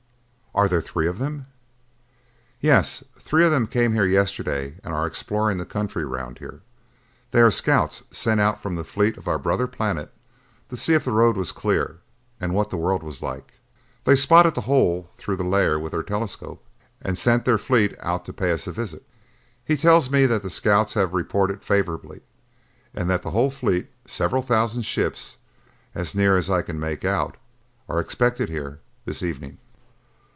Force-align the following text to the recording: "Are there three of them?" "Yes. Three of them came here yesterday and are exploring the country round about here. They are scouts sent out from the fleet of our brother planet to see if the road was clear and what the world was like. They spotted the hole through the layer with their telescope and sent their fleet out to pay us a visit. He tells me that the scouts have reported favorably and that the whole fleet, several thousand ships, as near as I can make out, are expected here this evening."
"Are 0.53 0.67
there 0.67 0.81
three 0.81 1.07
of 1.07 1.17
them?" 1.17 1.47
"Yes. 2.59 3.05
Three 3.17 3.45
of 3.45 3.51
them 3.51 3.67
came 3.67 3.93
here 3.93 4.03
yesterday 4.05 4.75
and 4.83 4.93
are 4.93 5.07
exploring 5.07 5.57
the 5.57 5.65
country 5.65 6.03
round 6.03 6.39
about 6.39 6.39
here. 6.39 6.61
They 7.31 7.39
are 7.41 7.51
scouts 7.51 8.03
sent 8.11 8.41
out 8.41 8.61
from 8.61 8.75
the 8.75 8.83
fleet 8.83 9.15
of 9.17 9.29
our 9.29 9.39
brother 9.39 9.65
planet 9.65 10.13
to 10.67 10.75
see 10.75 10.93
if 10.93 11.05
the 11.05 11.13
road 11.13 11.37
was 11.37 11.53
clear 11.53 11.99
and 12.41 12.53
what 12.53 12.69
the 12.69 12.75
world 12.75 13.01
was 13.01 13.21
like. 13.21 13.53
They 14.03 14.17
spotted 14.17 14.53
the 14.55 14.59
hole 14.67 15.09
through 15.15 15.37
the 15.37 15.45
layer 15.45 15.79
with 15.79 15.93
their 15.93 16.03
telescope 16.03 16.61
and 17.01 17.17
sent 17.17 17.45
their 17.45 17.57
fleet 17.57 17.95
out 18.01 18.25
to 18.25 18.33
pay 18.33 18.51
us 18.51 18.67
a 18.67 18.73
visit. 18.73 19.03
He 19.63 19.77
tells 19.77 20.11
me 20.11 20.25
that 20.25 20.43
the 20.43 20.49
scouts 20.49 20.95
have 20.95 21.13
reported 21.13 21.63
favorably 21.63 22.23
and 22.93 23.09
that 23.09 23.21
the 23.21 23.31
whole 23.31 23.51
fleet, 23.51 23.87
several 24.05 24.41
thousand 24.41 24.81
ships, 24.81 25.37
as 25.95 26.13
near 26.13 26.35
as 26.35 26.49
I 26.49 26.61
can 26.61 26.77
make 26.77 27.05
out, 27.05 27.37
are 27.87 28.01
expected 28.01 28.49
here 28.49 28.81
this 29.05 29.23
evening." 29.23 29.57